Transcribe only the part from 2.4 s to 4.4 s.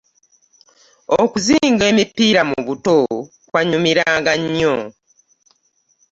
mu buto kwannyumiranga